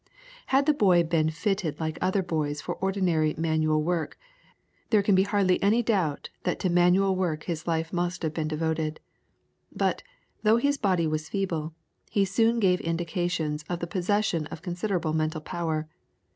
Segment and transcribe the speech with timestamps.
[0.47, 4.17] Had the boy been fitted like other boys for ordinary manual work,
[4.89, 8.47] there can be hardly any doubt that to manual work his life must have been
[8.47, 8.99] devoted.
[9.71, 10.01] But,
[10.41, 11.75] though his body was feeble,
[12.09, 15.87] he soon gave indications of the possession of considerable mental power.